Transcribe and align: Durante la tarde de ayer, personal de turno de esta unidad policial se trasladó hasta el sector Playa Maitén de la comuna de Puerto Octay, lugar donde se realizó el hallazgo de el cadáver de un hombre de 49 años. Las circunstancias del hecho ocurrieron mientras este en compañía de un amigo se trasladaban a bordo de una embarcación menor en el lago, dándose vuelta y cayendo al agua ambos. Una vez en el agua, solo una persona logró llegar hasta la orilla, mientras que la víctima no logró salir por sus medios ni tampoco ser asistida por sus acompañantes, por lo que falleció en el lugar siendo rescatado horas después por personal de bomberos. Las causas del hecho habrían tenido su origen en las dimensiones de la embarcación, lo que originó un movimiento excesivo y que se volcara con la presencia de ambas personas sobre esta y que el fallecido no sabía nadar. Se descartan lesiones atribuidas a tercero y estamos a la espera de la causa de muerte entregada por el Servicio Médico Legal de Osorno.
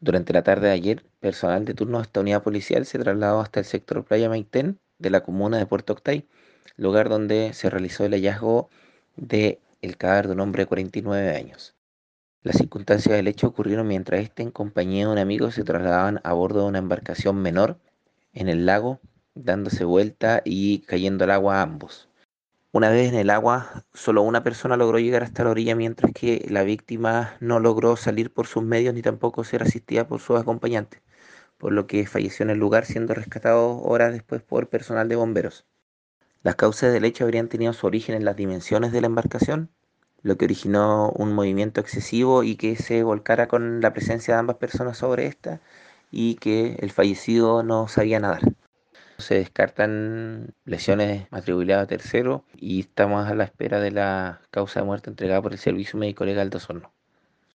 Durante 0.00 0.32
la 0.32 0.44
tarde 0.44 0.68
de 0.68 0.74
ayer, 0.74 1.04
personal 1.18 1.64
de 1.64 1.74
turno 1.74 1.98
de 1.98 2.04
esta 2.04 2.20
unidad 2.20 2.44
policial 2.44 2.86
se 2.86 3.00
trasladó 3.00 3.40
hasta 3.40 3.58
el 3.58 3.66
sector 3.66 4.04
Playa 4.04 4.28
Maitén 4.28 4.78
de 4.98 5.10
la 5.10 5.22
comuna 5.22 5.58
de 5.58 5.66
Puerto 5.66 5.92
Octay, 5.92 6.24
lugar 6.76 7.08
donde 7.08 7.52
se 7.52 7.68
realizó 7.68 8.04
el 8.04 8.12
hallazgo 8.12 8.70
de 9.16 9.60
el 9.82 9.96
cadáver 9.96 10.28
de 10.28 10.34
un 10.34 10.40
hombre 10.40 10.62
de 10.62 10.66
49 10.68 11.34
años. 11.34 11.74
Las 12.42 12.58
circunstancias 12.58 13.16
del 13.16 13.26
hecho 13.26 13.48
ocurrieron 13.48 13.88
mientras 13.88 14.20
este 14.20 14.44
en 14.44 14.52
compañía 14.52 15.06
de 15.06 15.12
un 15.12 15.18
amigo 15.18 15.50
se 15.50 15.64
trasladaban 15.64 16.20
a 16.22 16.32
bordo 16.32 16.62
de 16.62 16.68
una 16.68 16.78
embarcación 16.78 17.42
menor 17.42 17.80
en 18.32 18.48
el 18.48 18.66
lago, 18.66 19.00
dándose 19.34 19.84
vuelta 19.84 20.42
y 20.44 20.78
cayendo 20.80 21.24
al 21.24 21.32
agua 21.32 21.60
ambos. 21.60 22.08
Una 22.72 22.88
vez 22.88 23.12
en 23.12 23.18
el 23.18 23.28
agua, 23.28 23.84
solo 23.92 24.22
una 24.22 24.42
persona 24.42 24.78
logró 24.78 24.98
llegar 24.98 25.22
hasta 25.22 25.44
la 25.44 25.50
orilla, 25.50 25.74
mientras 25.74 26.12
que 26.12 26.46
la 26.48 26.62
víctima 26.62 27.36
no 27.40 27.60
logró 27.60 27.96
salir 27.96 28.32
por 28.32 28.46
sus 28.46 28.62
medios 28.62 28.94
ni 28.94 29.02
tampoco 29.02 29.44
ser 29.44 29.62
asistida 29.62 30.08
por 30.08 30.20
sus 30.20 30.40
acompañantes, 30.40 31.02
por 31.58 31.72
lo 31.72 31.86
que 31.86 32.06
falleció 32.06 32.44
en 32.44 32.50
el 32.50 32.58
lugar 32.58 32.86
siendo 32.86 33.14
rescatado 33.14 33.80
horas 33.82 34.12
después 34.12 34.42
por 34.42 34.68
personal 34.70 35.08
de 35.08 35.16
bomberos. 35.16 35.66
Las 36.42 36.56
causas 36.56 36.92
del 36.92 37.04
hecho 37.04 37.24
habrían 37.24 37.48
tenido 37.48 37.72
su 37.72 37.86
origen 37.86 38.14
en 38.16 38.24
las 38.24 38.36
dimensiones 38.36 38.92
de 38.92 39.00
la 39.02 39.08
embarcación, 39.08 39.70
lo 40.22 40.36
que 40.38 40.46
originó 40.46 41.10
un 41.12 41.34
movimiento 41.34 41.80
excesivo 41.80 42.44
y 42.44 42.56
que 42.56 42.76
se 42.76 43.02
volcara 43.02 43.48
con 43.48 43.80
la 43.80 43.92
presencia 43.94 44.34
de 44.34 44.40
ambas 44.40 44.56
personas 44.56 44.98
sobre 44.98 45.26
esta 45.26 45.62
y 46.10 46.36
que 46.36 46.76
el 46.80 46.90
fallecido 46.92 47.62
no 47.62 47.88
sabía 47.88 48.20
nadar. 48.20 48.42
Se 49.18 49.34
descartan 49.34 50.54
lesiones 50.64 51.26
atribuidas 51.30 51.82
a 51.82 51.86
tercero 51.86 52.44
y 52.54 52.80
estamos 52.80 53.28
a 53.28 53.34
la 53.34 53.44
espera 53.44 53.80
de 53.80 53.90
la 53.90 54.40
causa 54.50 54.80
de 54.80 54.86
muerte 54.86 55.10
entregada 55.10 55.42
por 55.42 55.52
el 55.52 55.58
Servicio 55.58 55.98
Médico 55.98 56.24
Legal 56.24 56.50
de 56.50 56.56
Osorno. 56.56 56.97